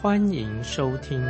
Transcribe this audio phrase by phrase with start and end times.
[0.00, 1.20] 欢迎收听。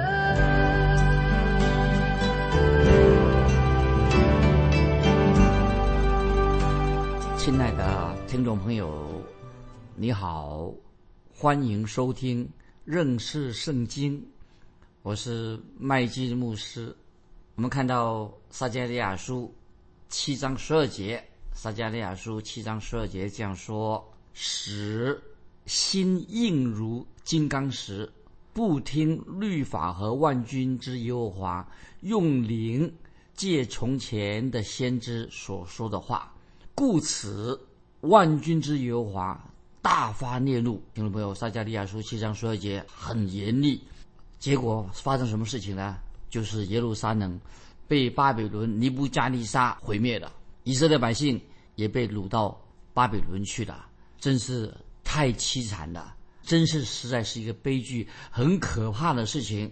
[7.39, 9.25] 亲爱的听众朋友，
[9.97, 10.71] 你好，
[11.35, 12.47] 欢迎收听
[12.85, 14.23] 认识圣经。
[15.01, 16.95] 我是麦基牧师。
[17.55, 19.51] 我们看到撒迦利亚书
[20.11, 21.25] 七章十二节，
[21.55, 25.19] 撒迦利亚书七章十二节这样说：“使
[25.65, 28.07] 心硬如金刚石，
[28.59, 31.69] 不听律法和万军之耶和华
[32.01, 32.93] 用灵
[33.33, 36.35] 借从前的先知所说的话。”
[36.75, 37.57] 故此，
[38.01, 40.83] 万军之耶和华大发烈怒。
[40.93, 43.81] 听众朋友，撒迦利亚书七章十二节很严厉。
[44.41, 45.97] 结果发生什么事情呢？
[46.29, 47.41] 就是耶路撒冷
[47.87, 50.33] 被巴比伦尼布加尼撒毁灭了，
[50.65, 51.41] 以色列百姓
[51.77, 52.61] 也被掳到
[52.93, 53.87] 巴比伦去了。
[54.19, 56.17] 真是太凄惨了，
[56.49, 59.71] 真是实在是一个悲剧，很可怕的事情。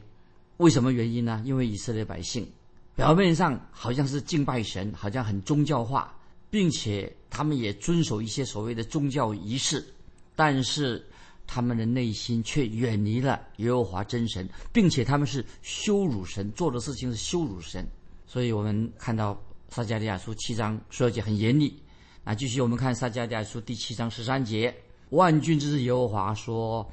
[0.59, 1.43] 为什么原因呢？
[1.45, 2.47] 因为以色列百姓
[2.95, 6.13] 表面上好像是敬拜神，好像很宗教化。
[6.49, 9.85] 并且他们也遵守一些所谓的宗教仪式，
[10.37, 11.05] 但是
[11.45, 17.87] 他们的内心却远离了耶和华真神，并且他们是羞辱神，做的事情是羞辱神。
[18.27, 21.77] 所以我们看到撒迦利亚书七章十二节很严厉。
[22.25, 24.75] 那继续我们看撒迦利亚书第七章十三节，
[25.11, 26.89] 万军之耶和华说：“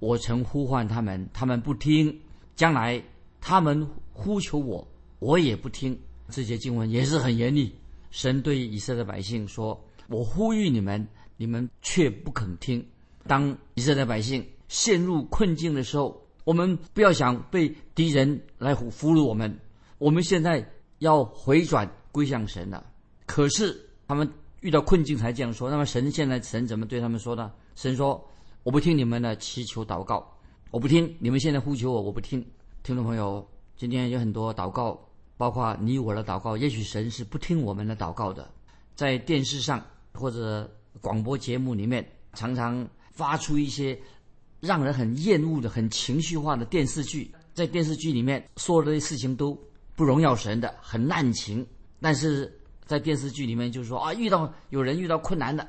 [0.00, 2.10] 我曾呼唤他们，他们不听；
[2.56, 3.02] 将来
[3.40, 4.86] 他们呼求我，
[5.18, 5.98] 我也不听。”
[6.30, 7.74] 这些经文也是很严厉。
[8.10, 9.78] 神对以色列百姓说
[10.08, 12.84] ：“我呼吁你们，你们却不肯听。
[13.26, 19.58] 当以色列百姓陷入困境的时候，我们不要想被敌人来俘虏我们。
[19.98, 20.66] 我们现在
[21.00, 22.86] 要回转归向神了。
[23.26, 24.30] 可是他们
[24.60, 25.70] 遇到困境才这样说。
[25.70, 27.52] 那么神现在神怎么对他们说呢？
[27.74, 28.24] 神说：
[28.62, 30.26] 我不听你们的祈求祷告，
[30.70, 32.44] 我不听你们现在呼求我，我不听。
[32.82, 33.46] 听众朋友，
[33.76, 34.98] 今天有很多祷告。”
[35.38, 38.50] 包括你我的祷告，也许神是不听我们的祷告的。
[38.96, 39.80] 在电视上
[40.12, 40.68] 或者
[41.00, 43.96] 广播节目里面，常常发出一些
[44.58, 47.32] 让人很厌恶的、很情绪化的电视剧。
[47.54, 49.56] 在电视剧里面说的事情都
[49.94, 51.64] 不荣耀神的，很滥情。
[52.00, 52.57] 但是
[52.88, 55.64] 在电视剧里面，就是说啊，遇到有人遇到困难的，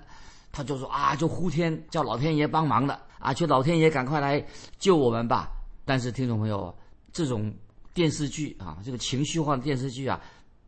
[0.51, 4.43] 他就说啊，就呼天叫老天爷帮忙的啊，求老天爷赶快来
[4.79, 5.51] 救我们吧。
[5.85, 6.75] 但是听众朋友，
[7.13, 7.53] 这种。
[7.91, 10.21] 电视剧啊，这个情绪化的电视剧啊，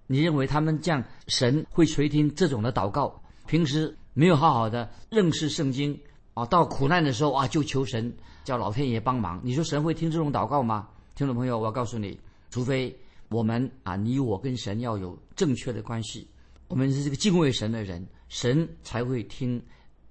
[0.08, 3.22] 你认为他们这样神会垂听这种的祷告？
[3.46, 5.98] 平时没有好好的认识圣经
[6.34, 8.12] 啊，到苦难的时候啊就求神
[8.44, 10.90] 叫老天爷帮忙，你说神会听这种祷告吗？
[11.16, 12.20] 听众朋友，我告诉你，
[12.50, 12.94] 除非
[13.30, 16.28] 我们啊，你我跟神要有正确的关系，
[16.72, 19.62] 我们是这个敬畏神的人，神才会听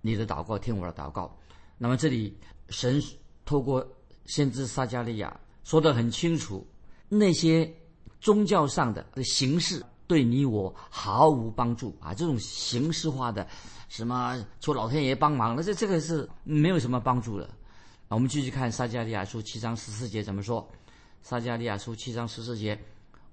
[0.02, 1.34] 你的祷告，听我的祷告。
[1.78, 2.36] 那么这里
[2.68, 3.02] 神
[3.46, 3.82] 透过
[4.26, 6.66] 先知撒加利亚说得很清楚。
[7.08, 7.72] 那些
[8.20, 12.12] 宗教上的形式对你我毫无帮助啊！
[12.12, 13.48] 这种形式化的，
[13.88, 17.48] 什么求老天爷帮忙，那这这个是没有什么帮助的。
[18.08, 20.70] 我们继续看撒迦利亚书七章十四节怎么说？
[21.22, 22.78] 撒迦利亚书七章十四节：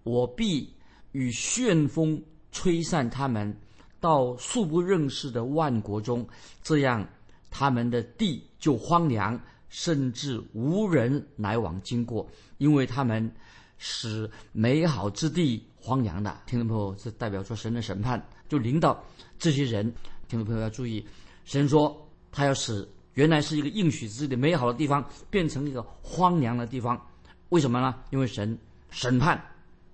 [0.03, 0.73] 我必
[1.11, 3.55] 与旋风吹散他们
[3.99, 6.27] 到素不认识的万国中，
[6.63, 7.07] 这样
[7.49, 12.27] 他们的地就荒凉，甚至无人来往经过，
[12.57, 13.31] 因为他们。
[13.79, 18.19] 使美好之地荒凉的，听众朋友，这代表说神的审判
[18.49, 18.99] 就临到
[19.37, 19.85] 这些人。
[20.27, 21.05] 听众朋友要注意，
[21.45, 21.95] 神说
[22.31, 26.99] 他要使原来是一个应许之地、美好的地方，变成一个荒凉的地方。
[27.49, 27.93] 为什么呢？
[28.09, 28.57] 因为神
[28.89, 29.39] 审判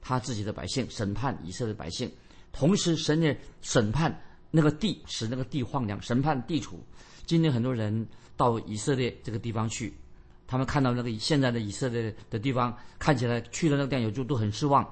[0.01, 2.09] 他自己的百姓，审判以色列百姓，
[2.53, 4.17] 同时神也审判
[4.49, 6.79] 那个地，使那个地荒凉，审判地处。
[7.25, 8.07] 今天很多人
[8.37, 9.93] 到以色列这个地方去。
[10.45, 14.87] 他们看到那个现在的以色列的地方，看起来去了那个地方就都很失望，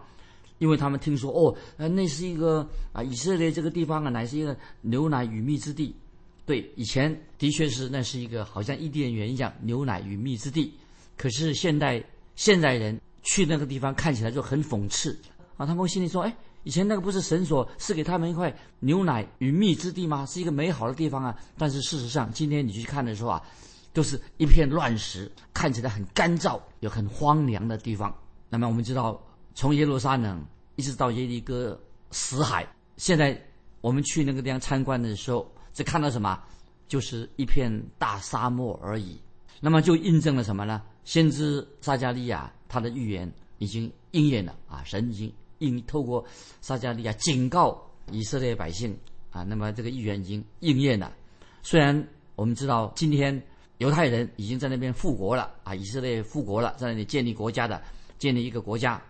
[0.58, 5.96] 因为他们听说哦，那是一个啊，以色列这个地方啊，乃是一个牛奶与蜜之地。
[6.46, 10.74] 对，以前的确是那是一个好像伊甸园一样牛奶与蜜之地。
[11.16, 12.04] 可是现代
[12.36, 15.16] 现代人去那个地方看起来就很讽刺
[15.58, 20.26] 啊，他们心里说，哎，以前那个不是神所赐给他们一块牛奶与蜜之地吗？
[20.26, 21.38] 是一个美好的地方啊。
[21.58, 23.44] 但是事实上，今天你去看的时候啊。
[23.94, 28.16] 都是一片乱石，看起来很干燥，有很荒凉的地方。
[28.48, 29.22] 那么我们知道，
[29.54, 30.42] 从耶路撒冷
[30.78, 31.78] 一直到耶利哥
[32.10, 32.66] 死海，
[32.96, 33.38] 现在
[33.82, 36.42] 我们去那个地方参观的时候，只看到什么？
[36.88, 39.20] 就是一片大沙漠而已。
[39.60, 40.82] 那么就印证了什么呢？
[41.04, 44.82] 先知撒加利亚他的预言已经应验了啊！
[44.86, 45.30] 神已经
[45.62, 46.24] 应透过
[46.60, 47.82] 撒加利亚警告
[48.12, 48.96] 以色列百姓
[49.32, 51.12] 啊，那么这个预言已经应验了。
[51.64, 53.42] 虽然我们知道今天
[53.78, 57.82] 犹太人已经在那边复国了啊，以色列复国了，在那里建立国家的，
[58.18, 59.02] 建立一个国家，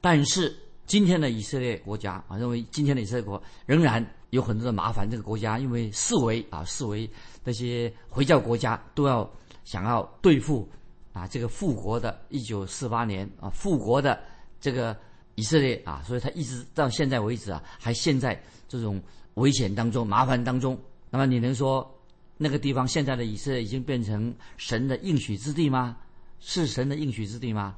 [0.00, 0.54] 但是
[0.86, 5.08] 今天的以色列国家啊，认为今天的以色列国仍然有很多的麻烦。
[5.08, 7.08] 这个国家因为四维啊，四维
[7.44, 9.28] 那些回教国家都要
[9.64, 10.68] 想要对付
[11.12, 14.20] 啊这个复国的1948年啊复国的
[14.60, 14.96] 这个
[15.40, 18.38] 以色列啊，所以他一直到现在为止啊，还陷在
[18.68, 19.00] 这种
[19.34, 20.78] 危险当中、麻烦当中。
[21.08, 21.96] 那么你能说？
[22.42, 25.96] 那个地方现在的以色列已经变成神的应许之地吗？
[26.40, 27.76] 是神的应许之地吗？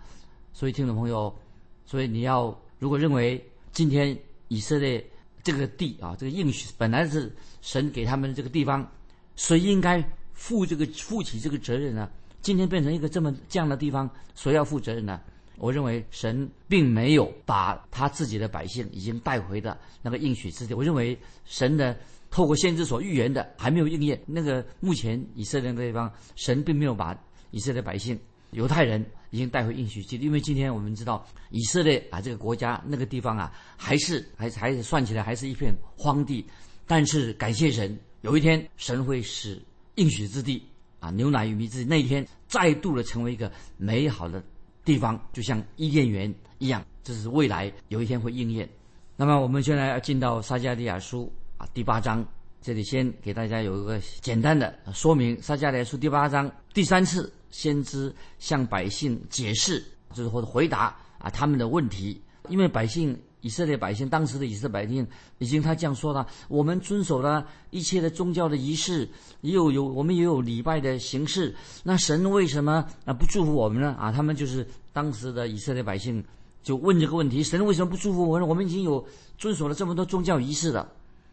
[0.53, 1.37] 所以听众朋友，
[1.85, 4.17] 所以你要如果认为今天
[4.47, 5.05] 以色列
[5.43, 8.88] 这个地啊，这个应许本来是神给他们的这个地方，
[9.35, 10.00] 谁应该
[10.32, 12.09] 负这个负起这个责任呢？
[12.41, 15.20] 今天变成一个这么这样的地方，谁要负责任呢？
[15.62, 20.75] 我认为神并没有把他自己的百姓已经带回的那个应许之地。
[20.75, 21.97] 我认为神的。
[22.35, 27.14] 透过先知所预言的还没有应验，那个目前以色列那地方，神并没有把
[27.50, 28.19] 以色列百姓、
[28.53, 36.43] 犹太人已经带回应许之地，因为今天我们知道以色列啊这个国家那个地方啊，还是还还是算起来还是一片荒地，
[36.87, 39.61] 但是感谢神，有一天神会使
[39.97, 40.67] 应许之地
[41.00, 44.43] 啊牛奶与蜜之地那一天再度的成为一个美好的
[44.84, 48.69] 地方，就像伊甸园一样，这是未来有一天会应验。
[49.17, 51.67] 那么我们现在要进到撒迦利亚书啊。
[51.73, 52.26] 第八章，
[52.61, 55.40] 这里先给大家有一个简单的说明。
[55.40, 62.20] 撒迦利亚书第八章第三次，先知向百姓解释，就是或者回答啊他们的问题。
[62.49, 65.06] 因为百姓以色列百姓当时的以色列百姓
[65.39, 69.09] 已经他这样说了：我们遵守了一切的宗教的仪式，
[69.43, 71.55] 也有有我们也有礼拜的形式。
[71.83, 73.94] 那神为什么啊不祝福我们呢？
[73.99, 76.25] 啊，他们就是当时的以色列百姓
[76.62, 78.49] 就问这个问题：神为什么不祝福我们？
[78.49, 79.06] 我们已经有
[79.37, 80.91] 遵守了这么多宗教仪式了。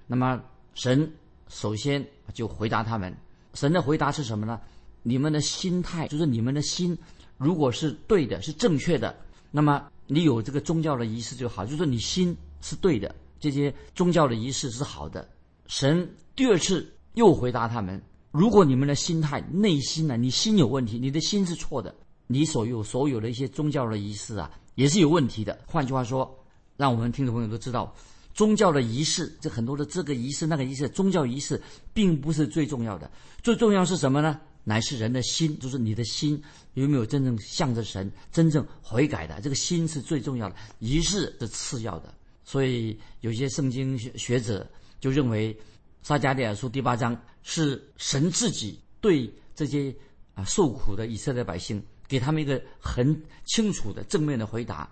[0.08, 0.42] 那么
[0.74, 1.14] 神
[1.48, 3.16] 首先就回答他们，
[3.54, 4.60] 神的回答是什么呢？
[5.04, 6.98] 你们的心态就是你们的心，
[7.38, 9.16] 如果是对的，是正确的，
[9.52, 15.28] 那么你有这个宗教的仪式就好，就是你心是对的，这些宗教的仪式是好的。
[15.68, 18.02] 神第二次又回答他们：
[18.32, 21.94] 如果你们的心态、内心呢，你心有问题，你的心是错的，
[22.28, 25.60] 你所有所有的一些宗教的仪式啊，也是有问题的。
[25.66, 26.38] 换句话说，
[26.78, 27.94] 让我们听众朋友都知道。
[28.34, 31.62] 宗教的仪式，这很多的这个仪式那个仪式，宗教仪式
[31.94, 33.10] 并不是最重要的，
[33.44, 34.40] 最重要是什么呢？
[34.64, 36.42] 乃是人的心，就是你的心
[36.74, 42.14] 有没有真正向着神，真正悔改的，这个心是最重要的，仪式是次要的。
[42.44, 44.70] 所以有些圣经学学者
[45.00, 45.56] 就认为，
[46.02, 49.96] 撒迦利亚书第八章是神自己对这些
[50.34, 54.90] 啊受苦的以色列百姓，给他们一个很清楚的正面的回答。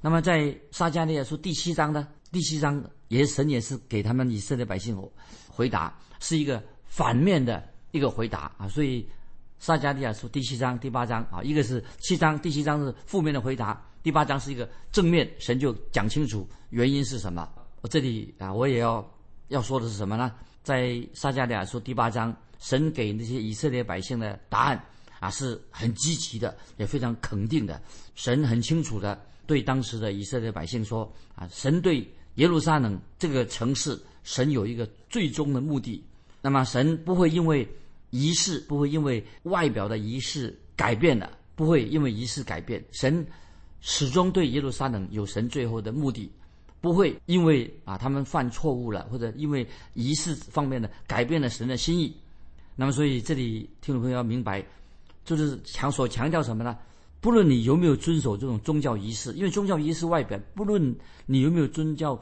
[0.00, 2.08] 那么在撒迦利亚书第七章呢？
[2.32, 5.00] 第七章也是神也是给他们以色列百姓
[5.48, 7.66] 回答，是一个反面的
[7.96, 8.68] 一个回答啊。
[8.68, 9.06] 所以
[9.58, 17.48] 撒迦利亚书第七章、第八章啊，一个是七章，第七章是负面的回答，第八章是一个正面，神就讲清楚原因是什么。
[17.80, 19.04] 我这里啊，我也要
[19.48, 20.32] 要说的是什么呢？
[20.62, 24.84] 在撒迦利亚书第八章，神给那些以色列百姓的答案
[25.20, 27.80] 啊，是很积极的，也非常肯定的。
[28.14, 32.06] 神很清楚的对当时的以色列百姓说啊，神对。
[32.36, 36.04] 耶路撒冷这个城市，神有一个最终的目的。
[36.42, 37.66] 那么，神不会因为
[38.10, 42.84] 仪式，不会因为外表的仪式改变了，不会因为仪式改变。
[42.92, 43.26] 神
[43.80, 46.30] 始终对耶路撒冷有神最后的目的，
[46.80, 52.16] 不会因为啊他们犯错误了，或者因为仪式方面的改变了神的心意。
[52.74, 54.64] 那么，所以这里听众朋友要明白，
[55.24, 56.76] 就是强所强调什么呢？
[57.20, 60.94] 不论你有没有遵守这种宗教仪式，因为宗教仪式外表，不论
[61.24, 62.20] 你有没有遵教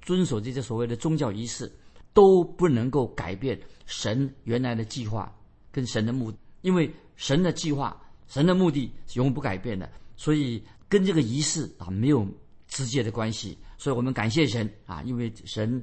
[0.00, 1.70] 遵守这些所谓的宗教仪式，
[2.12, 5.32] 都不能够改变神原来的计划
[5.70, 12.26] 跟神的目，因为神的计划、神的目的是永不改变的，所以跟这个仪式啊没有
[12.68, 13.56] 直接的关系。
[13.78, 15.82] 所以我们感谢神啊，因为神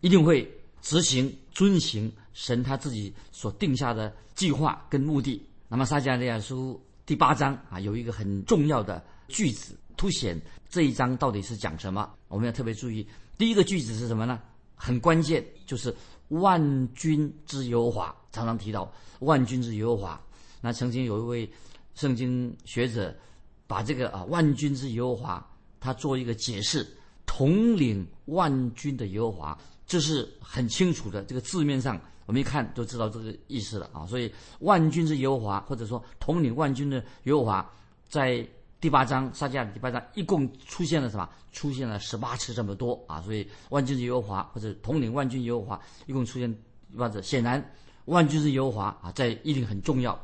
[0.00, 5.40] 一定会执行、遵行神他自己所定下的计划跟目的。
[5.68, 6.80] 那么撒迦利亚书。
[7.04, 10.36] 第八章啊，有一个很重要的句子，凸显
[10.68, 12.12] 这一章到底是讲什么。
[12.26, 13.06] 我们要特别注意，
[13.38, 14.42] 第一个句子是什么呢？
[14.76, 15.92] 很关键，就是
[16.28, 20.20] 万军之耶和华，常常提到万军之耶和华。
[20.60, 21.50] 那曾经有一位
[21.94, 23.14] 圣经学者
[23.66, 25.44] 把这个啊万军之耶和华，
[25.80, 26.86] 他做一个解释，
[27.24, 31.22] 统领万军的耶和华，这是很清楚的。
[31.24, 34.06] 这个字面上我们一看就知道这个意思了啊。
[34.06, 37.70] 所以万军之耶和华，或者说统领万军的耶和华，
[38.08, 38.46] 在
[38.86, 41.28] 第八章撒迦利第八章一共出现了什么？
[41.50, 43.20] 出现了十八次这么多啊。
[43.20, 46.56] 所以万军之耶和华或者统领万军耶和华一共出现
[46.96, 47.60] 八次，显然
[48.04, 50.16] 万军之耶和华啊，在一定很重要。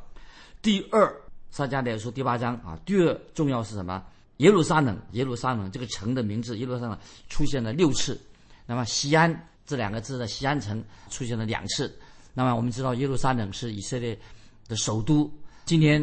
[0.62, 1.12] 第二。
[1.50, 4.00] 撒迦利亚书第八章啊，第二重要是什么？
[4.36, 6.96] 耶路撒冷，耶路撒冷这个城的名字，耶路撒冷
[7.28, 8.16] 出现了六次。
[8.64, 11.92] 那么西安这两个字的西安城出现了两次。
[12.32, 14.16] 那么我们知道耶路撒冷是以色列
[14.68, 15.28] 的首都。
[15.64, 16.00] 今天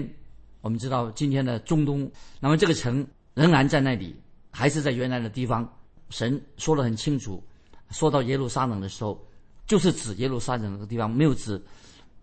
[0.61, 4.15] 我们知道今天的中东，那么这个城仍然在那里，
[4.51, 5.67] 还是在原来的地方。
[6.09, 7.43] 神说得很清楚，
[7.91, 9.19] 说到耶路撒冷的时候，
[9.67, 11.61] 就是指耶路撒冷这个地方，没有指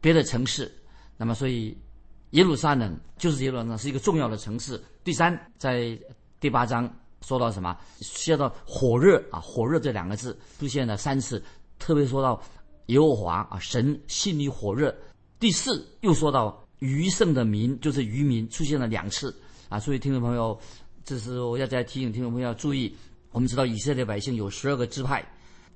[0.01, 0.71] 别的城市。
[1.17, 1.77] 那么所以。
[2.31, 4.83] 耶路撒冷就是耶路撒冷是一个重要的城市。
[5.05, 5.97] 第三，在
[6.41, 7.75] 第八章说到什么？
[8.03, 11.43] 说到火热啊，火热这两个字出现了三次，
[11.79, 12.43] 特别说到
[12.87, 14.95] 耶和华啊，神心里火热。
[15.39, 19.35] 第四，又说到余剩的民，就是渔民，出现了两次
[19.69, 19.79] 啊。
[19.79, 20.59] 所以听众朋友，
[21.05, 22.95] 这是我要再提醒听众朋友要注意。
[23.33, 25.23] 我们知道以色列百姓有十二个支派，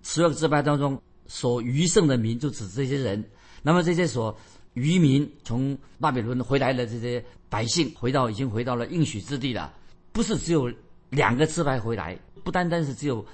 [0.02, 3.23] 十二个支派当中所余剩的民就指这些人。
[3.62, 4.35] 那么这些所
[4.73, 9.73] 渔民从巴比伦回来的这些百姓，回到已经回到了应许之地了。
[10.11, 10.73] 不是只有
[11.11, 13.25] 两个支派回来，不单单是只有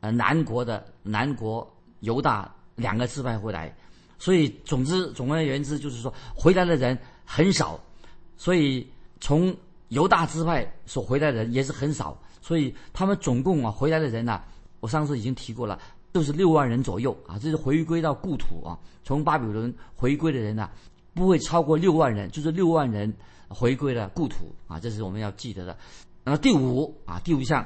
[0.00, 1.68] 呃南国的南国
[2.00, 3.72] 犹大两个支派回来。
[4.20, 7.80] 所以总之总而言之，就是说回来的人很少。
[8.36, 9.52] 所以从
[9.88, 12.16] 犹大支派所回来的人也是很少。
[12.40, 14.40] 所以他们总共啊回来的人呢，
[14.78, 15.76] 我上次已经提过了。
[16.12, 18.76] 都是六万人左右啊，这是回归到故土啊。
[19.04, 20.68] 从巴比伦回归的人呢，
[21.14, 23.14] 不会超过六万人，就是六万人
[23.46, 25.78] 回归了故土啊，这是我们要记得的。
[26.24, 27.64] 那么第五啊，第五项，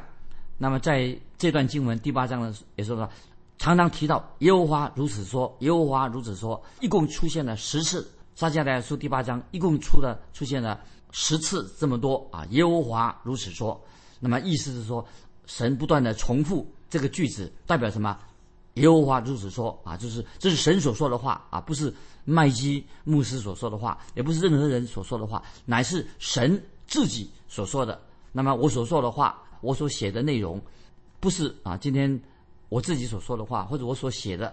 [0.58, 3.08] 那么在这段经文第八章呢，也说到，
[3.64, 8.06] 常常提到耶和华如此说，耶和华如此说，一共出现了十次。
[8.34, 10.78] 撒迦利亚书第八章一共出了出现了
[11.12, 13.82] 十次这么多啊，耶和华如此说。
[14.20, 15.02] 那么意思是说，
[15.46, 18.14] 神不断的重复这个句子，代表什么？
[18.74, 21.90] 耶和华如此说啊，就是这是神所说的话啊，不是
[22.26, 27.98] 麦基牧师所说的话，也不是任何人所说的话，乃是神自己所说的。
[28.30, 30.60] 那么我所说的话，我所写的内容，
[31.18, 32.20] 不是啊，今天
[32.74, 34.52] 我自己所说的话，或者我所写的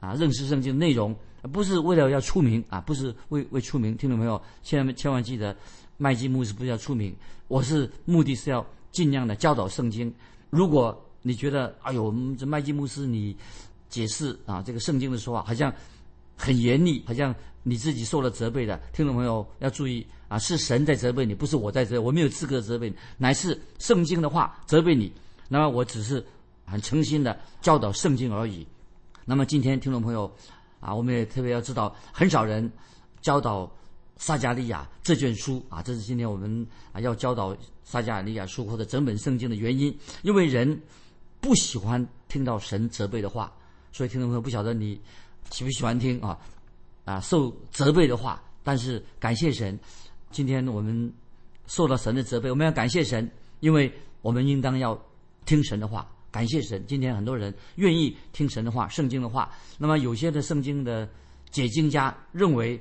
[0.00, 1.14] 啊，认识圣经的内容，
[1.52, 4.42] 不是为了要出名啊，不是为为出名，听懂没有？
[4.64, 5.56] 千万千万记得，
[5.96, 7.14] 麦基牧师不是要出名，
[7.46, 10.12] 我是目的是要尽量的教导圣经。
[10.50, 13.36] 如果你觉得，哎呦，这麦基牧师你
[13.88, 15.72] 解释啊这个圣经的说话好像
[16.36, 18.76] 很严厉，好像你自己受了责备的。
[18.92, 25.12] 听众朋友要注意啊，是神在责备你，不是我在责，我没有资格责备你，乃是圣经的话责备你。
[25.48, 26.24] 那么我只是
[26.70, 28.66] 很诚心的教导圣经而已。
[29.24, 30.30] 那么今天听众朋友
[30.78, 32.70] 啊，我们也特别要知道，很少人
[33.20, 33.70] 教导
[34.16, 40.80] 撒加利亚这卷书啊，这是今天我们啊要教导撒加利亚书或者整本圣经的原因，因为人。
[41.42, 43.50] 不喜欢听到神责备的话，
[43.92, 45.00] 所以听众朋友不晓得你
[45.50, 46.38] 喜不喜欢听啊
[47.06, 48.38] 啊受责备的话。
[48.62, 49.80] 但是感谢神，
[50.30, 51.10] 今天我们
[51.66, 53.26] 受到神的责备，我们要感谢神，
[53.60, 55.02] 因为我们应当要
[55.46, 56.06] 听神的话。
[56.30, 59.50] 感谢神，今天很多人愿意听神的话、圣经的话。
[59.78, 61.08] 那么有些的圣经的
[61.50, 62.80] 解经家认为，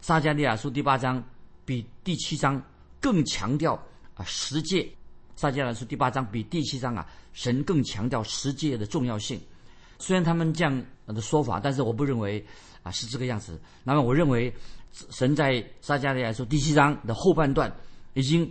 [0.00, 1.22] 撒加利亚书第八章
[1.64, 2.62] 比第七章
[3.00, 3.74] 更强调
[4.14, 4.88] 啊十诫。
[5.34, 9.40] 撒迦利亚书第八章比第七章啊，神更强调十诫的重要性。
[9.98, 12.44] 虽然他们这样的说法，但是我不认为
[12.82, 13.60] 啊是这个样子。
[13.82, 14.52] 那么我认为，
[15.10, 17.74] 神在撒迦利亚书第七章的后半段，
[18.14, 18.50] 已经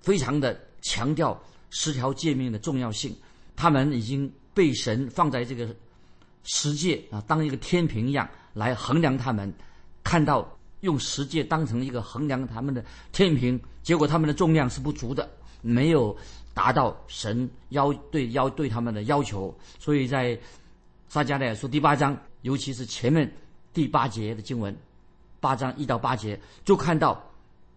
[0.00, 1.38] 非常的强调
[1.70, 3.14] 十条诫命的重要性。
[3.56, 5.74] 他们已经被神放在这个
[6.44, 9.52] 十诫啊，当一个天平一样来衡量他们，
[10.02, 15.28] 看到用十诫当成一个衡量他们的天平，结果他们的重量是不足的。
[15.64, 16.16] 没有
[16.52, 20.36] 达到神要对要对他们的要求，所以在
[21.08, 23.32] 撒迦利亚书第八章，尤其是前面
[23.72, 24.76] 第八节的经文，
[25.38, 27.24] 八章一到八节，就看到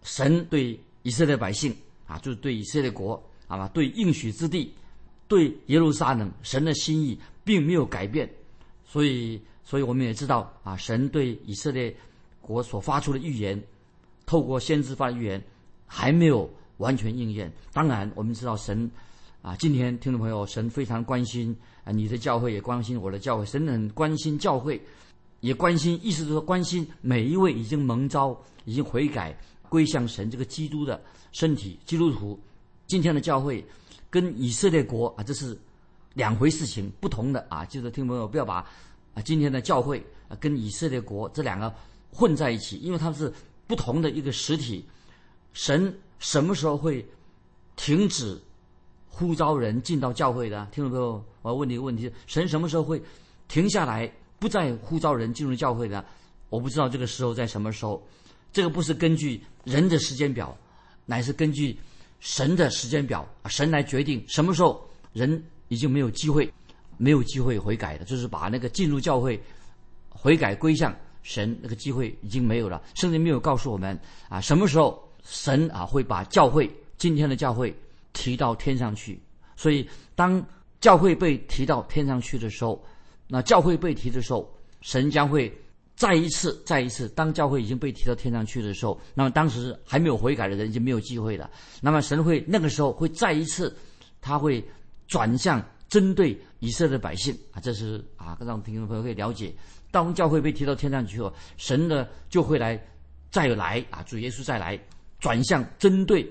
[0.02, 1.72] 神对以色列百姓
[2.08, 4.74] 啊，就是对以色列国啊，对应许之地，
[5.28, 8.30] 对耶路撒冷，神的心意并没有改变。
[8.84, 11.94] 所以，所以我们也知道啊，神对以色列
[12.40, 13.62] 国所发出的预言，
[14.24, 15.42] 透过先知发的预言，
[15.86, 16.48] 还没有。
[16.78, 17.50] 完全应验。
[17.72, 18.90] 当然，我们知道神
[19.40, 24.78] 啊，今天听众朋友，神非常关心啊，你的教会也关心我的教会，神很关心教会，
[25.40, 29.34] 也关心，意思是说关心每一位已经蒙召、已经悔改
[29.70, 31.02] 归向神这个基督的
[31.32, 32.38] 身体，基督徒。
[32.86, 33.64] 今天的教会
[34.16, 35.54] 跟以色列国啊，这是
[36.14, 37.66] 两回事情，不同的啊。
[37.66, 38.66] 就是听朋友不要把
[39.12, 41.70] 啊今天的教会啊跟以色列国这两个
[42.10, 43.30] 混在一起，因为它是
[43.66, 44.82] 不同的一个实体。
[45.52, 47.06] 神什么时候会
[47.76, 48.40] 停止
[49.06, 50.66] 呼召人进到教会的？
[50.72, 53.02] 听众朋友，我要问你一个问题：神什么时候会
[53.48, 56.02] 停下来，不再呼召人进入教会的？
[56.48, 58.02] 我不知道这个时候在什么时候。
[58.50, 60.56] 这个不是根据人的时间表，
[61.04, 61.78] 乃是根据
[62.20, 66.52] 神的时间表，神来决定什么时候人已经没有机会，
[66.96, 69.40] 没有机会悔改的，就是把那个进入教会
[70.08, 72.82] 悔改归向神那个机会已经没有了。
[72.94, 77.74] 圣经没有告诉我们啊，什么时候神啊会把教会今天的教会
[78.12, 79.20] 提到天上去。
[79.56, 80.44] 所以当
[80.80, 82.82] 教会被提到天上去的时候，
[83.28, 85.52] 那教会被提的时候，神将会。
[85.96, 91.50] 再一次，再一次，当教会已经被提到天上去的时候，那么当时还没有悔改的人已经没有机会了。
[91.80, 93.74] 那么神会那个时候会再一次，
[94.20, 94.62] 他会
[95.08, 99.54] 转向针对以色列百姓啊，这是啊让听众朋友可以了解。
[99.90, 102.78] 当教会被提到天上去后，神呢就会来
[103.30, 104.78] 再来啊，主耶稣再来
[105.18, 106.30] 转向针对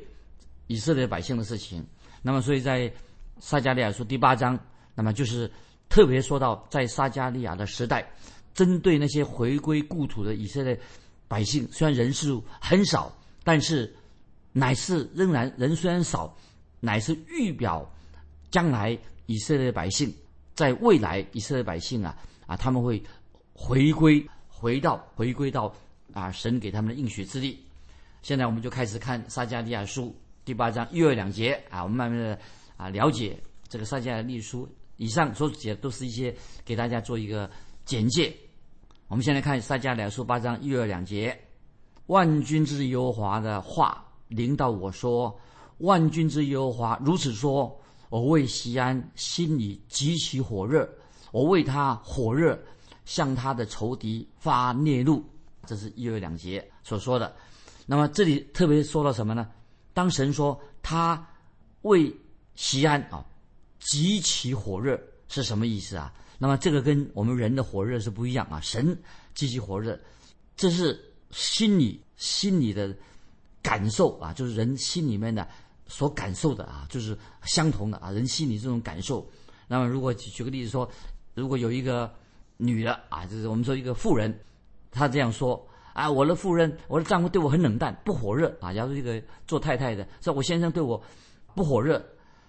[0.68, 1.84] 以色列百姓的事情。
[2.22, 2.92] 那么所以在
[3.40, 4.60] 撒加利亚书第八章，
[4.94, 5.50] 那么就是
[5.90, 8.08] 特别说到在撒加利亚的时代。
[8.56, 10.80] 针对那些回归故土的以色列
[11.28, 13.94] 百姓，虽然人数很少，但是
[14.54, 16.36] 乃是仍然人虽然少，
[16.80, 17.88] 乃是预表
[18.50, 18.98] 将来
[19.28, 20.12] 以色列百姓
[20.56, 23.04] 在未来以色列百姓啊啊他们会
[23.54, 25.72] 回归回到回归到
[26.14, 27.60] 啊神给他们的应许之地。
[28.22, 32.40] 现在我们就开始看撒迦利亚书第八章一二两节啊，我们慢慢的
[32.78, 34.68] 啊了解这个撒迦利亚书。
[34.98, 36.34] 以上所写都是一些
[36.64, 37.52] 给大家做一个
[37.84, 38.34] 简介。
[39.16, 41.40] 我们先来看撒迦利亚书八章一二两节，
[42.08, 45.34] 万军之耶和华的话临到我说
[45.80, 50.86] ：“万军之耶和华如此说：我为西安心里极其火热，
[51.32, 52.60] 我为他火热，
[53.06, 55.24] 向他的仇敌发烈怒。”
[55.66, 57.34] 这是一二两节所说的。
[57.86, 59.48] 那么这里特别说到什么呢？
[59.94, 61.26] 当神说他
[61.84, 62.14] 为
[62.56, 63.24] 西安啊
[63.80, 66.14] 极其火热，是什么意思啊？
[66.38, 68.60] 那么这个跟我们人的火热是不一样啊！
[68.60, 68.98] 神
[69.34, 69.98] 积极火热，
[70.58, 71.00] 这是
[71.32, 72.94] 心理心理的
[73.62, 75.48] 感受啊，就是人心里面的
[75.88, 79.26] 所感受的啊，就是相同的啊，人心里这种感受。
[79.68, 80.90] 那么如果举个例子说，
[81.34, 82.14] 如果有一个
[82.58, 84.38] 女的啊，就是我们说一个妇人，
[84.92, 88.74] 她这样说啊，我的夫人，我的丈夫对我很冷淡，不火热啊。
[88.74, 91.02] 假如这个做太太的说，我先生对我
[91.56, 92.06] 不火热，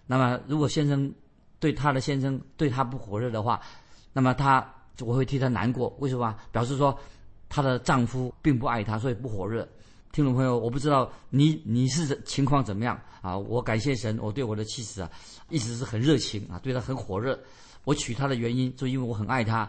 [0.06, 1.14] 那么如果先生。
[1.66, 3.60] 对她的先生对她不火热的话，
[4.12, 4.64] 那么她
[5.00, 5.92] 我会替她难过。
[5.98, 6.32] 为什么？
[6.52, 6.96] 表示说
[7.48, 9.68] 她的丈夫并不爱她，所以不火热。
[10.12, 13.36] 听众朋友，我不知道你你是情况怎么样啊？
[13.36, 15.10] 我感谢神，我对我的妻子啊
[15.48, 17.36] 一直是很热情啊，对她很火热。
[17.82, 19.68] 我娶她的原因就因为我很爱她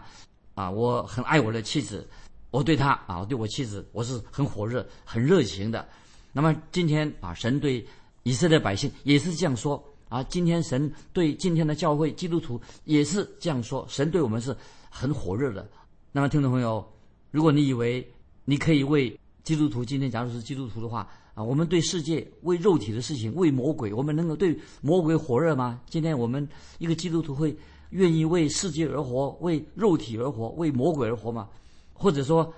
[0.54, 2.08] 啊，我很爱我的妻子，
[2.52, 5.84] 我对她啊，我对我妻子我是很火热、很热情的。
[6.32, 7.84] 那么今天啊，神对
[8.22, 9.84] 以色列百姓也是这样说。
[10.08, 14.56] 啊，今天神对今天的教会基督徒也是这样说，神对我们是
[14.88, 15.68] 很火热的。
[16.12, 16.84] 那么，听众朋友，
[17.30, 18.06] 如果你以为
[18.44, 25.80] 你可以为基督徒，今天假如是基督徒的话，啊，我们对世界、为肉体的事情、为魔鬼，我们能够对魔鬼火热吗？
[25.88, 26.46] 今天我们
[26.78, 27.54] 一个基督徒会
[27.90, 31.48] 愿意为世界而活，为肉体而活，为魔鬼而活吗？
[31.92, 32.52] 或者说，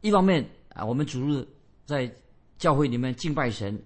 [0.00, 1.46] 一方面啊，我们主日
[1.84, 2.10] 在
[2.58, 3.78] 教会里面敬拜神。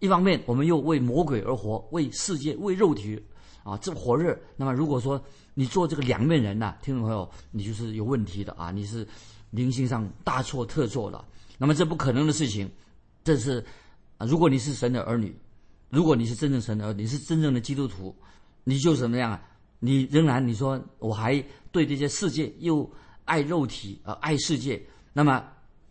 [0.00, 3.22] 一方面，我们又为魔鬼而活，为世界、为肉体，
[3.62, 4.36] 啊，这么火热。
[4.56, 5.22] 那么，如果说
[5.54, 8.70] 你做这个两面人呐，听众朋友，你就是有问题的啊！
[8.70, 9.06] 你是
[9.50, 11.22] 灵性上大错特错了。
[11.58, 12.68] 那么，这不可能的事情，
[13.22, 13.62] 这是
[14.16, 15.36] 啊，如果你是神的儿女，
[15.90, 18.16] 如果你是真正神的儿女，你是真正的基督徒，
[18.64, 19.42] 你就怎么样啊？
[19.80, 22.90] 你仍然你说我还对这些世界又
[23.26, 24.80] 爱肉体啊，爱世界，
[25.12, 25.44] 那么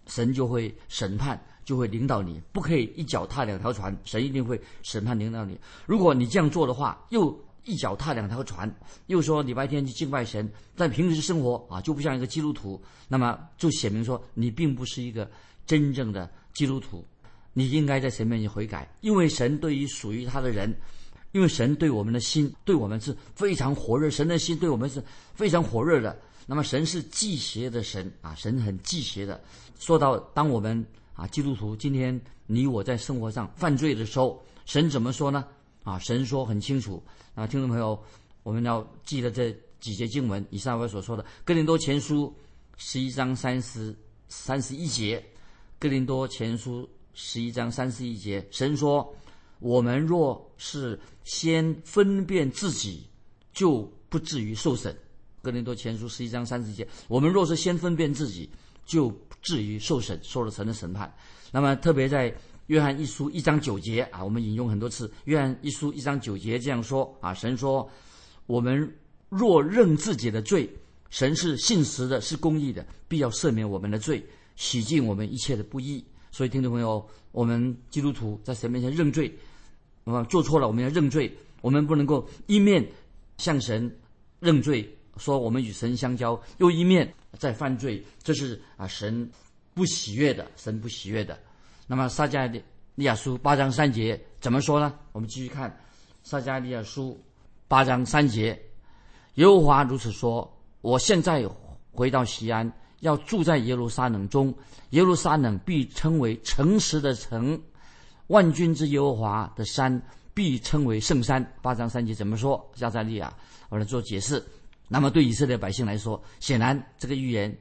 [0.07, 1.39] 神就会审判。
[1.69, 5.55] 就会领导你，不可以一脚踏两条船，神一定会审判领导你。
[5.85, 8.67] 如果你这样做的话，又一脚踏两条船，
[9.05, 15.29] 又说礼拜天去敬拜神，在平时生活啊就不像一个基督徒，那么就写明说你并不是一个
[15.67, 17.05] 真正的基督徒。
[17.53, 20.75] 你应该在神面前悔改，因为神对于属于他的人，
[21.33, 25.03] 因为神对我们的心对我们是非常火热，神的心对我们是
[25.35, 26.19] 非常火热的。
[26.47, 29.39] 那么神是忌邪的神啊，神很忌邪的。
[29.77, 30.83] 说到当我们。
[31.19, 35.45] 啊，基督徒，今天你我在生活上犯罪的时候，神怎么说呢？
[35.83, 37.03] 啊，神说很清楚。
[37.35, 38.01] 啊，听众朋友，
[38.41, 42.33] 我们要记得这几节经文，以上我所说的《哥林多前书》
[42.77, 43.93] 十一章三十
[44.29, 45.19] 三十一节，
[45.77, 49.13] 《哥林多前书》十一章三十一节，神说
[49.59, 53.05] ：“我们若是先分辨自己，
[53.51, 54.97] 就不至于受审。”
[55.43, 58.49] 哥林多前书十一章三十一节，我们若是先分辨自己，
[58.89, 61.13] 就至于受审，受了神的审判。
[61.51, 65.11] 那么特别在约翰一书一章九节啊，我们引用很多次。
[65.25, 67.87] 约翰一书一章九节这样说啊，神说
[68.47, 68.91] ：“我们
[69.29, 70.67] 若认自己的罪，
[71.11, 74.25] 神是信实的，是公义的，必要赦免我们的罪，
[74.55, 79.31] 洗净我们一切的不义。”所以，听众朋友，我们基督徒在神面前认罪，
[80.03, 81.31] 那么做错了，我们要认罪。
[81.61, 82.87] 我们不能够一面
[83.37, 83.93] 向神
[84.39, 89.29] 认罪，说我们与神相交，又一面在犯罪，这是啊神
[89.73, 91.37] 不喜悦的，神不喜悦的。
[91.85, 92.49] 那么撒迦
[92.95, 94.93] 利亚书八章三节怎么说呢？
[95.11, 95.75] 我们继续看
[96.23, 97.19] 撒迦利亚书
[97.67, 98.59] 八章三节，
[99.35, 100.51] 耶和华如此说：
[100.81, 101.47] 我现在
[101.91, 104.53] 回到西安，要住在耶路撒冷中，
[104.91, 107.61] 耶路撒冷必称为诚实的城，
[108.27, 110.01] 万军之耶和华的山
[110.33, 111.45] 必称为圣山。
[111.61, 112.69] 八章三节怎么说？
[112.75, 113.33] 撒迦利亚
[113.69, 114.43] 我来做解释。
[114.89, 117.57] 那么对以色列百姓来说，显然这个预言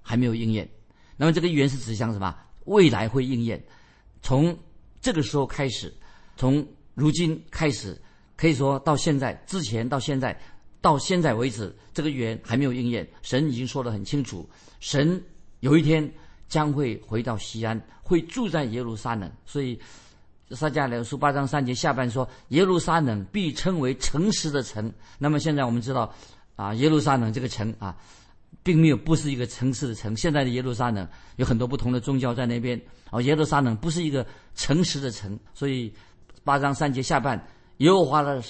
[0.00, 0.68] 还没有应验。
[1.16, 2.34] 那么这个预言是指向什么？
[2.64, 3.62] 未来会应验，
[4.22, 4.56] 从
[5.00, 5.92] 这个时候开始，
[6.36, 8.00] 从如今开始，
[8.36, 10.36] 可以说到现在之前到现在，
[10.80, 13.06] 到现在为止，这个预言还没有应验。
[13.20, 14.48] 神已经说得很清楚，
[14.80, 15.22] 神
[15.60, 16.12] 有一天
[16.48, 19.30] 将会回到西安，会住在耶路撒冷。
[19.44, 19.78] 所以
[20.50, 24.92] 撒迦利书八章三节下半说，耶路撒冷必称为诚实的城。
[25.18, 26.14] 那么现在我们知道，
[26.56, 27.96] 啊，耶路撒冷这个城啊。
[28.64, 30.16] 并没有不是一个城市的城。
[30.16, 32.80] 现在的耶路撒冷有很多不同的宗教在那边。
[33.10, 35.92] 哦，耶路撒冷不是一个诚实的城，所以
[36.44, 37.44] 八章三节下半，
[37.78, 38.40] 耶和华的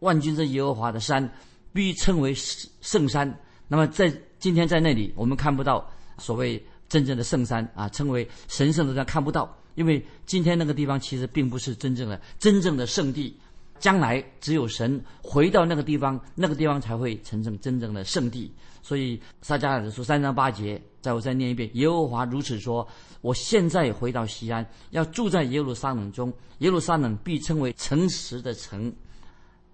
[0.00, 1.30] 万军之耶和华的山
[1.72, 2.34] 必称为
[2.80, 3.32] 圣山。
[3.68, 13.38] 那么在今天在那里，我们看不到所谓真正的圣山啊，称为神圣的山看不到，因为今天那个地方其实并不是真正的真正的圣地。
[13.78, 18.52] 将来只有神回到那个地方，那个地方才会成成真正的圣地。
[18.82, 22.86] 所以撒迦利亚书三章八节，再我再念一遍：耶和华如此说：
[23.22, 28.92] 我现在回到西安，要住在耶路撒冷中，耶路撒冷必称为诚实的城。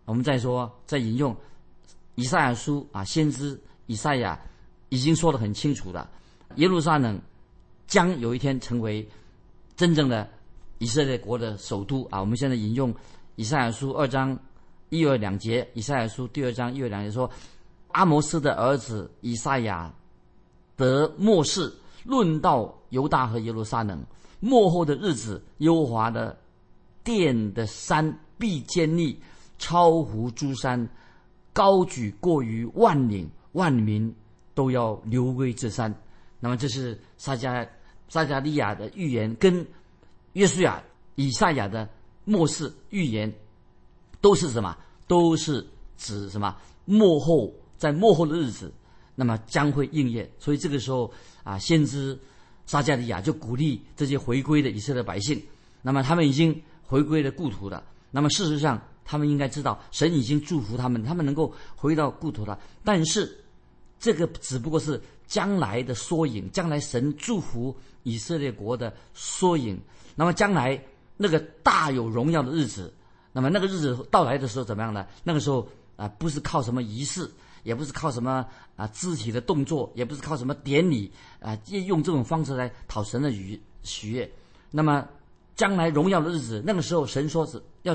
[0.05, 1.37] 我们再说，再引用
[2.15, 4.39] 以赛亚书啊，先知以赛亚
[4.91, 6.09] 已经说得很清楚了：
[6.55, 7.21] 耶路撒冷
[7.89, 9.07] 将有一天成为
[9.77, 10.29] 真正的
[10.79, 12.21] 以色列国的首都啊。
[12.21, 12.95] 我们现在引用
[13.40, 14.38] 以赛亚书二章
[14.90, 17.29] 一二两节，以赛亚书第二章一二两节说。
[17.92, 19.92] 阿摩斯的儿子以赛亚
[20.76, 21.72] 得末世，
[22.05, 24.00] 论到犹大和耶路撒冷
[24.38, 26.38] 末后的日子，优华的
[27.03, 29.18] 殿的山必坚立，
[29.59, 30.88] 超乎诸山，
[31.53, 34.14] 高举过于万岭，万民
[34.55, 35.92] 都要流归这山。
[36.38, 37.66] 那么，这是撒加
[38.09, 39.66] 撒加利亚的预言，跟
[40.35, 40.81] 约书亚、
[41.16, 41.88] 以赛亚的
[42.31, 43.33] 末世预言
[44.21, 44.77] 都是什么？
[45.09, 45.66] 都是
[45.99, 46.57] 指什么？
[46.85, 47.53] 末后。
[47.81, 48.71] 在末后的日子，
[49.14, 50.31] 那么将会应验。
[50.38, 51.11] 所以这个时候
[51.43, 52.19] 啊，先知
[52.66, 55.43] 撒加利亚就鼓励这些回归的以色列百姓。
[55.81, 57.83] 那么他们已经回归了故土了。
[58.11, 62.61] 那么事实上，他们应该知道，神已经祝福他们，他们能够回到故土了。
[62.85, 63.35] 但是
[63.99, 69.81] 这个只不过是将来的缩影，将来神祝福以色列国的缩影。
[70.14, 70.79] 那么将来
[71.21, 72.91] 那个大有荣耀的日子，
[73.33, 75.07] 那么那个日子到来的时候怎么样呢？
[75.23, 77.31] 那个时候啊，不是靠什么仪式。
[77.63, 84.27] 也不是靠什么啊肢体的动作，也不是靠什么典礼啊，用这种方式来讨神的愉喜悦。
[84.71, 85.07] 那么
[85.55, 87.95] 将来荣耀的日子，那个时候神说是要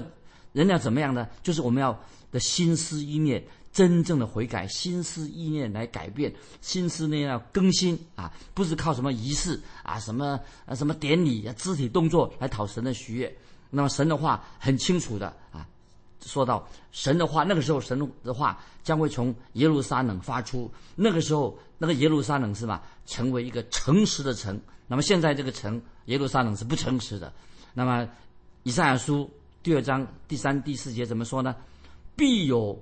[0.53, 1.27] 人要怎么样呢？
[1.41, 1.99] 就是我们要
[2.31, 3.43] 的心思意念
[3.75, 13.37] 真正的悔改，心思意念来改变，心思念要更新啊，不是靠什么仪式啊，什么啊什么典礼啊，肢体动作来讨神的喜悦。
[13.69, 15.67] 那么神的话很清楚的啊。
[16.21, 20.71] 说到神的话，那个时候神的话将会从耶路撒冷发出。
[20.95, 24.57] 那个时候，那个耶路撒冷是吧，成为一个诚实的城。
[24.87, 27.33] 那么现在这个城耶路撒冷是不诚实的。
[27.73, 28.07] 那么
[28.63, 29.29] 以赛亚书
[29.61, 31.53] 第二章第三、第四节怎么说呢？
[32.15, 32.81] 必有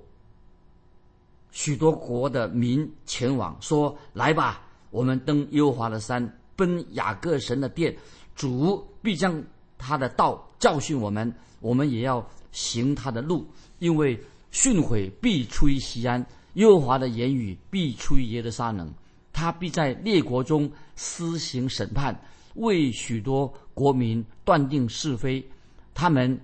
[1.54, 7.96] 许多国的民前往，说：“来吧，我们登耶和华的山，奔雅各神的殿。
[8.36, 9.42] 主必将
[9.78, 12.22] 他的道教训我们，我们也要。”
[12.54, 13.44] 行他的路，
[13.80, 14.16] 因为
[14.52, 18.94] 训诲必出于西安，耶和华的言语必出于耶路撒冷，
[19.32, 22.16] 他必在列国中施行审判，
[22.54, 25.44] 为许多国民断定是非。
[25.94, 26.40] 他们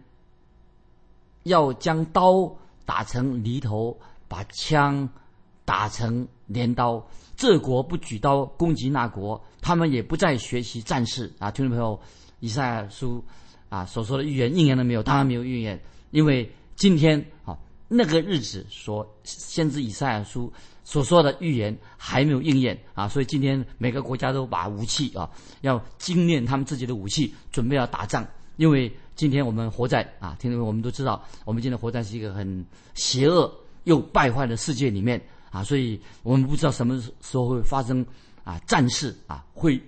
[1.45, 2.53] 要将刀
[2.85, 3.97] 打成犁头，
[4.31, 5.09] 把枪
[5.65, 7.05] 打成镰刀。
[7.37, 11.51] 这国不举刀攻击那国，他们也不再学习战士啊！
[11.51, 11.99] 听众朋友，
[12.39, 13.25] 以赛亚书
[13.69, 15.03] 啊所说的预言应验了没有？
[15.03, 20.53] 当然没有应验，因为今天啊那个日子所先知以赛亚书
[20.85, 25.29] 所说的预言还没有应验啊，所以今天每个国家都把武器啊
[25.63, 28.25] 要精炼他们自己的武器，准备要打仗。
[28.57, 33.51] 因为今天我们活在啊，听众朋友我们都知道，我们今天活在是一个很邪恶
[33.85, 38.05] 又败坏的世界里面啊，所以我们不知道什么时候会发生
[38.45, 39.81] 啊战事啊会。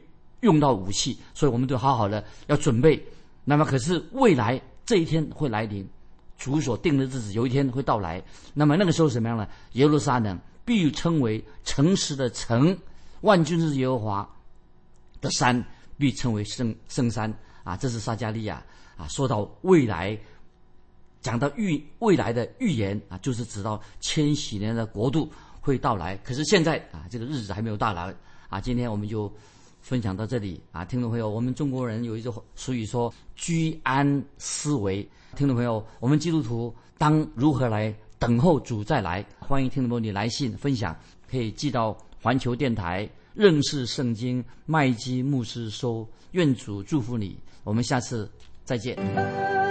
[0.43, 3.01] 用到武器，所以我们都好好的要准备。
[3.45, 5.89] 那么，可是未来这一天会来临，
[6.37, 8.21] 主所定的日子有一天会到来。
[8.53, 9.47] 那么那个时候什么样呢？
[9.75, 12.77] 耶路撒冷必称为诚实的城，
[13.21, 14.29] 万军之耶和华
[15.21, 15.65] 的山
[15.97, 17.77] 必称为圣圣山啊！
[17.77, 18.61] 这是撒加利亚
[18.97, 20.19] 啊，说到未来，
[21.23, 25.31] 讲到预未来的预言啊，就是指到千禧年的国度
[25.61, 26.17] 会到来。
[26.19, 28.15] 可是现在啊，这个日子还没有到来
[28.51, 28.61] 啊。
[28.61, 29.33] 今天我们就。
[29.85, 35.03] 分享到这里啊，听众朋友，我们中国人有一句俗语说“居安思危”。
[35.35, 39.27] 听众朋友，我们基督徒当如何来等候主再来？
[39.41, 40.97] 欢迎听众朋友你来信分享，
[41.29, 46.09] 可以寄到环球电台认识圣经麦基牧师收。
[46.31, 48.31] 愿主祝福你，我们下次
[48.65, 49.62] 再见。